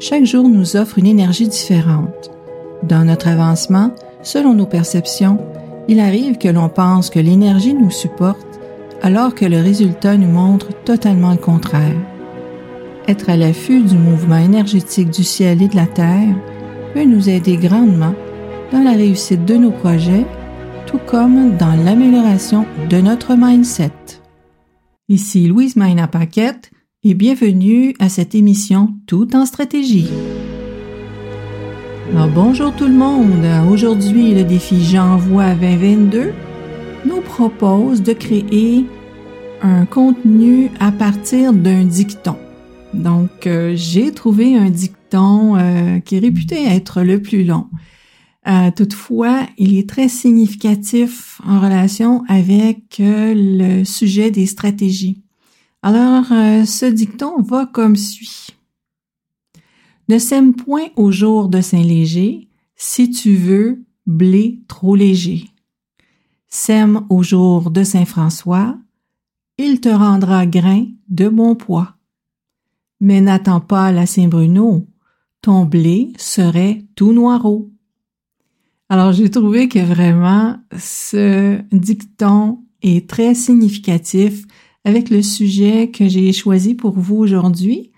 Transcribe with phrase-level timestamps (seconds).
[0.00, 2.30] chaque jour nous offre une énergie différente.
[2.82, 5.38] Dans notre avancement, selon nos perceptions,
[5.88, 8.46] il arrive que l'on pense que l'énergie nous supporte
[9.02, 11.96] alors que le résultat nous montre totalement le contraire.
[13.06, 16.34] Être à l'affût du mouvement énergétique du ciel et de la terre
[16.94, 18.14] peut nous aider grandement
[18.72, 20.26] dans la réussite de nos projets,
[20.86, 23.92] tout comme dans l'amélioration de notre mindset.
[25.08, 26.70] Ici Louise Maina Paquette
[27.08, 30.10] et bienvenue à cette émission Tout en stratégie.
[32.12, 33.46] Alors bonjour tout le monde.
[33.72, 36.32] Aujourd'hui, le défi J'envoie 2022
[37.06, 38.84] nous propose de créer
[39.62, 42.36] un contenu à partir d'un dicton.
[42.92, 47.68] Donc, euh, j'ai trouvé un dicton euh, qui est réputé être le plus long.
[48.46, 55.22] Euh, toutefois, il est très significatif en relation avec le sujet des stratégies.
[55.82, 58.48] Alors, ce dicton va comme suit.
[60.08, 65.50] Ne sème point au jour de Saint-Léger, si tu veux blé trop léger.
[66.48, 68.78] Sème au jour de Saint-François,
[69.58, 71.96] il te rendra grain de bon poids.
[73.00, 74.86] Mais n'attends pas la Saint-Bruno,
[75.42, 77.70] ton blé serait tout noirot.
[78.88, 84.46] Alors j'ai trouvé que vraiment ce dicton est très significatif
[84.84, 87.92] avec le sujet que j'ai choisi pour vous aujourd'hui,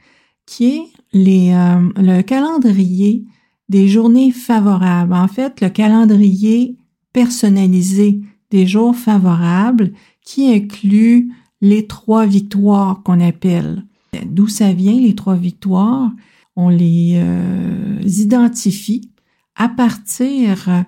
[0.47, 3.25] qui est euh, le calendrier
[3.69, 5.14] des journées favorables.
[5.14, 6.77] En fait, le calendrier
[7.12, 8.20] personnalisé
[8.51, 9.92] des jours favorables
[10.25, 13.84] qui inclut les trois victoires qu'on appelle.
[14.27, 16.11] D'où ça vient, les trois victoires?
[16.56, 19.11] On les euh, identifie
[19.55, 20.84] à partir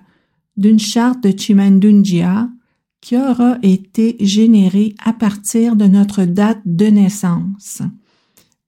[0.57, 2.49] d'une charte de Chimandunjia
[3.03, 7.81] qui aura été générée à partir de notre date de naissance.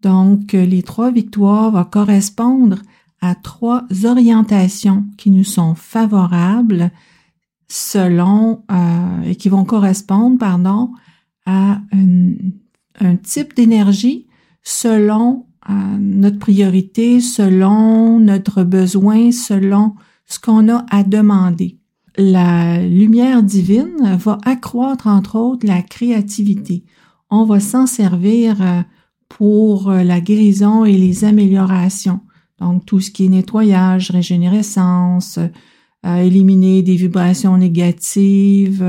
[0.02, 2.82] Donc, les trois victoires vont correspondre
[3.22, 6.92] à trois orientations qui nous sont favorables
[7.70, 10.92] selon euh, et qui vont correspondre, pardon,
[11.46, 14.28] à un, type d'énergie
[14.64, 19.96] selon euh, notre priorité, selon notre besoin, selon
[20.26, 21.80] ce qu'on a à demander.
[22.18, 26.84] La lumière divine va accroître entre autres la créativité.
[27.30, 28.82] On va s'en servir euh,
[29.28, 32.22] pour euh, la guérison et les améliorations.
[32.60, 35.40] Donc tout ce qui est nettoyage, régénérescence,
[36.06, 38.86] éliminer des vibrations négatives,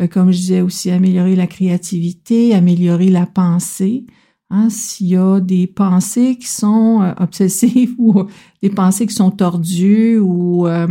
[0.00, 4.06] euh, comme je disais aussi, améliorer la créativité, améliorer la pensée.
[4.50, 8.24] Hein, S'il y a des pensées qui sont euh, obsessives ou
[8.62, 10.88] des pensées qui sont tordues ou euh,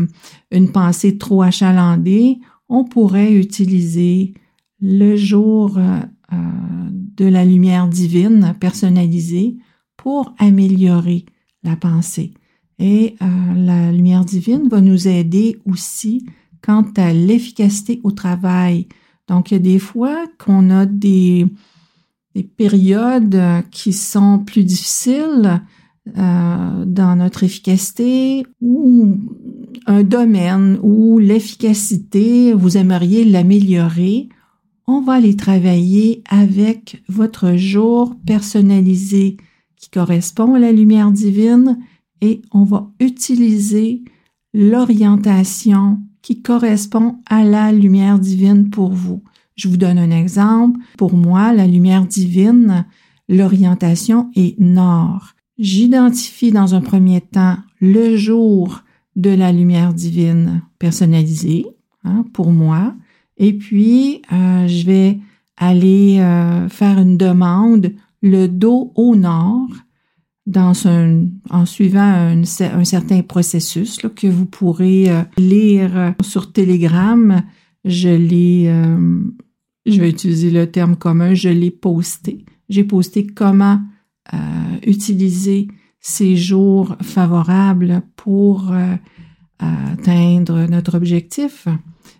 [0.51, 4.33] une pensée trop achalandée, on pourrait utiliser
[4.81, 5.79] le jour
[6.31, 9.57] de la lumière divine personnalisée
[9.95, 11.25] pour améliorer
[11.63, 12.33] la pensée.
[12.79, 16.25] Et la lumière divine va nous aider aussi
[16.63, 18.87] quant à l'efficacité au travail.
[19.27, 21.45] Donc, il y a des fois qu'on a des,
[22.35, 25.61] des périodes qui sont plus difficiles
[26.17, 29.17] euh, dans notre efficacité ou
[29.85, 34.27] un domaine où l'efficacité, vous aimeriez l'améliorer.
[34.85, 39.37] On va aller travailler avec votre jour personnalisé
[39.77, 41.79] qui correspond à la lumière divine
[42.19, 44.03] et on va utiliser
[44.53, 49.23] l'orientation qui correspond à la lumière divine pour vous.
[49.55, 50.79] Je vous donne un exemple.
[50.97, 52.85] Pour moi, la lumière divine,
[53.29, 55.33] l'orientation est nord.
[55.57, 58.83] J'identifie dans un premier temps le jour
[59.15, 61.67] de la lumière divine personnalisée
[62.03, 62.95] hein, pour moi.
[63.37, 65.19] Et puis, euh, je vais
[65.57, 69.67] aller euh, faire une demande le dos au nord
[70.55, 77.43] en suivant un, certain processus que vous pourrez euh, lire sur Telegram.
[77.85, 79.19] Je l'ai, euh,
[79.85, 82.45] je vais utiliser le terme commun, je l'ai posté.
[82.69, 83.81] J'ai posté comment
[84.33, 84.37] euh,
[84.85, 85.67] utiliser
[85.99, 88.73] ces jours favorables pour
[89.59, 91.67] atteindre notre objectif.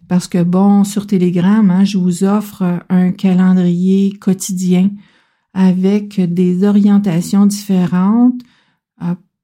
[0.08, 4.92] Parce que bon, sur Telegram, hein, je vous offre un calendrier quotidien
[5.54, 8.53] avec des orientations différentes euh,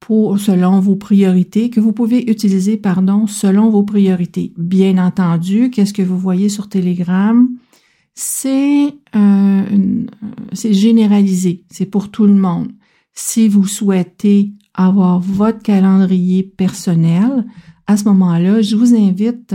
[0.00, 4.52] pour, selon vos priorités, que vous pouvez utiliser, pardon, selon vos priorités.
[4.56, 7.48] Bien entendu, qu'est-ce que vous voyez sur Telegram?
[8.14, 9.62] C'est euh,
[10.52, 12.72] c'est généralisé, c'est pour tout le monde.
[13.12, 17.46] Si vous souhaitez avoir votre calendrier personnel,
[17.86, 19.54] à ce moment-là, je vous invite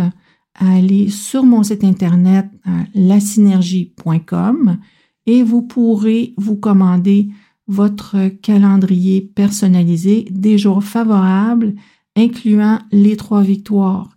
[0.56, 2.48] à aller sur mon site internet
[2.94, 4.78] lasynergie.com
[5.26, 7.30] et vous pourrez vous commander
[7.68, 11.74] votre calendrier personnalisé des jours favorables,
[12.16, 14.16] incluant les trois victoires.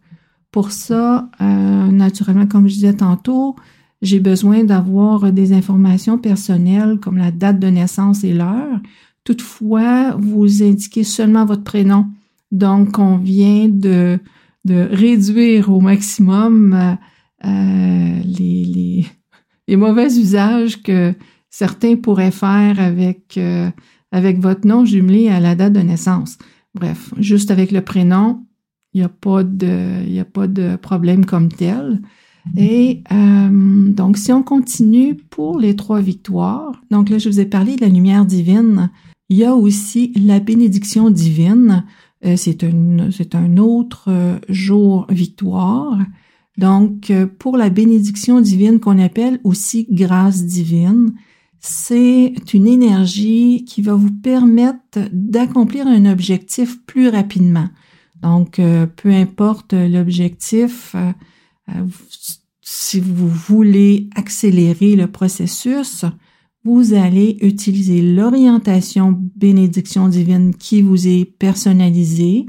[0.50, 3.56] Pour ça, euh, naturellement, comme je disais tantôt,
[4.00, 8.80] j'ai besoin d'avoir des informations personnelles comme la date de naissance et l'heure.
[9.24, 12.06] Toutefois, vous indiquez seulement votre prénom.
[12.50, 14.18] Donc, on vient de,
[14.64, 16.96] de réduire au maximum
[17.44, 19.04] euh, les,
[19.66, 21.14] les, mauvais usages que
[21.50, 23.70] certains pourraient faire avec, euh,
[24.12, 26.38] avec votre nom jumelé à la date de naissance.
[26.74, 28.44] Bref, juste avec le prénom,
[28.94, 32.00] il n'y a, pas de, a pas de problème comme tel.
[32.56, 37.46] Et euh, donc, si on continue pour les trois victoires, donc là, je vous ai
[37.46, 38.90] parlé de la lumière divine.
[39.28, 41.84] Il y a aussi la bénédiction divine.
[42.24, 45.98] Euh, c'est un, c'est un autre euh, jour victoire.
[46.56, 51.12] Donc, pour la bénédiction divine qu'on appelle aussi grâce divine,
[51.60, 57.68] c'est une énergie qui va vous permettre d'accomplir un objectif plus rapidement.
[58.22, 58.60] Donc,
[58.96, 60.94] peu importe l'objectif,
[62.60, 66.04] si vous voulez accélérer le processus,
[66.64, 72.46] vous allez utiliser l'orientation bénédiction divine qui vous est personnalisée,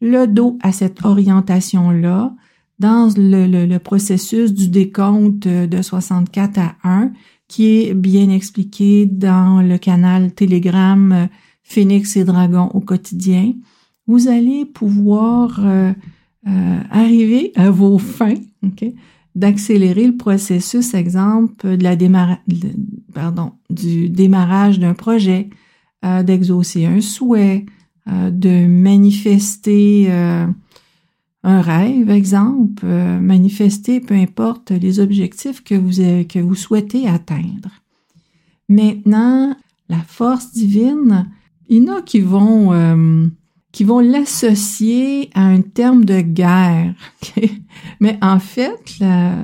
[0.00, 2.34] le dos à cette orientation-là,
[2.78, 7.12] dans le, processus du décompte de 64 à 1,
[7.48, 11.28] qui est bien expliqué dans le canal Telegram
[11.62, 13.52] Phoenix et Dragon au quotidien.
[14.06, 15.92] Vous allez pouvoir euh,
[16.46, 18.34] euh, arriver à vos fins,
[19.34, 21.96] d'accélérer le processus, exemple, de la
[23.12, 25.50] pardon, du démarrage d'un projet,
[26.04, 27.66] euh, d'exaucer un souhait,
[28.08, 30.46] euh, de manifester euh,
[31.46, 37.70] un rêve, exemple, manifester peu importe les objectifs que vous, que vous souhaitez atteindre.
[38.68, 39.56] Maintenant,
[39.88, 41.30] la force divine,
[41.68, 42.72] il y en a qui vont
[43.76, 46.94] qui vont l'associer à un terme de guerre.
[48.00, 49.34] Mais en fait, la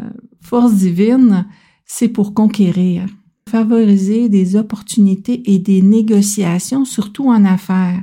[0.41, 1.47] force divine,
[1.85, 3.05] c'est pour conquérir,
[3.47, 8.03] favoriser des opportunités et des négociations, surtout en affaires.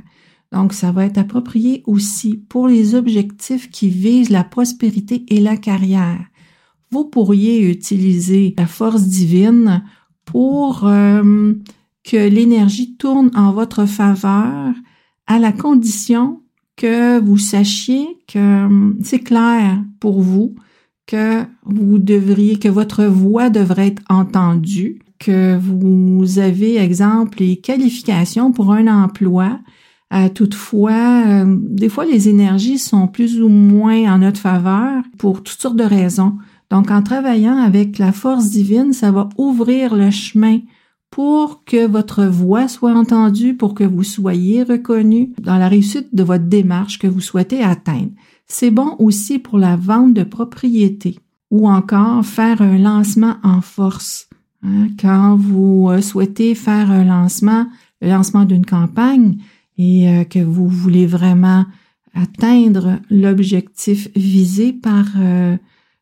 [0.52, 5.56] Donc, ça va être approprié aussi pour les objectifs qui visent la prospérité et la
[5.56, 6.24] carrière.
[6.90, 9.84] Vous pourriez utiliser la force divine
[10.24, 11.54] pour euh,
[12.02, 14.74] que l'énergie tourne en votre faveur
[15.26, 16.42] à la condition
[16.76, 20.54] que vous sachiez que hum, c'est clair pour vous
[21.10, 28.52] que vous devriez, que votre voix devrait être entendue, que vous avez, exemple, les qualifications
[28.52, 29.58] pour un emploi.
[30.12, 35.42] Euh, toutefois, euh, des fois, les énergies sont plus ou moins en notre faveur pour
[35.42, 36.34] toutes sortes de raisons.
[36.70, 40.60] Donc, en travaillant avec la force divine, ça va ouvrir le chemin
[41.10, 46.22] pour que votre voix soit entendue, pour que vous soyez reconnu dans la réussite de
[46.22, 48.10] votre démarche que vous souhaitez atteindre.
[48.46, 51.18] C'est bon aussi pour la vente de propriété
[51.50, 54.28] ou encore faire un lancement en force.
[54.62, 57.66] Hein, quand vous euh, souhaitez faire un lancement,
[58.00, 59.38] le lancement d'une campagne
[59.80, 61.64] et euh, que vous voulez vraiment
[62.14, 65.56] atteindre l'objectif visé par euh,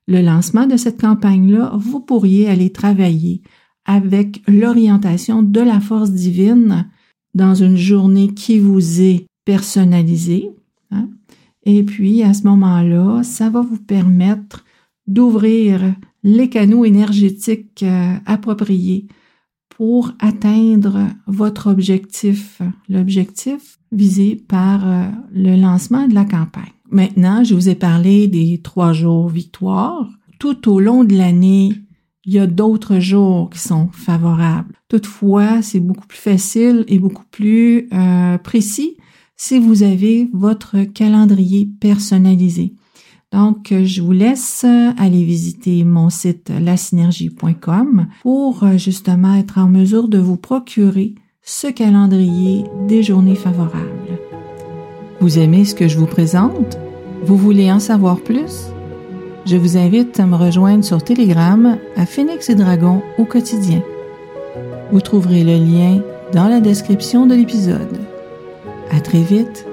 [0.09, 3.41] le lancement de cette campagne-là, vous pourriez aller travailler
[3.85, 6.91] avec l'orientation de la force divine
[7.35, 10.51] dans une journée qui vous est personnalisée.
[10.91, 11.09] Hein.
[11.63, 14.65] Et puis, à ce moment-là, ça va vous permettre
[15.07, 15.95] d'ouvrir
[16.25, 19.07] les canaux énergétiques euh, appropriés
[19.79, 26.73] pour atteindre votre objectif, l'objectif visé par euh, le lancement de la campagne.
[26.91, 30.11] Maintenant, je vous ai parlé des trois jours victoires.
[30.41, 31.75] Tout au long de l'année,
[32.25, 34.75] il y a d'autres jours qui sont favorables.
[34.89, 38.97] Toutefois, c'est beaucoup plus facile et beaucoup plus euh, précis
[39.37, 42.75] si vous avez votre calendrier personnalisé.
[43.33, 44.65] Donc, je vous laisse
[44.97, 51.67] aller visiter mon site lasynergie.com pour euh, justement être en mesure de vous procurer ce
[51.67, 54.19] calendrier des journées favorables.
[55.21, 56.79] Vous aimez ce que je vous présente?
[57.25, 58.69] Vous voulez en savoir plus?
[59.45, 63.83] Je vous invite à me rejoindre sur Telegram à Phoenix et Dragon au quotidien.
[64.93, 67.99] Vous trouverez le lien dans la description de l'épisode.
[68.91, 69.68] À très vite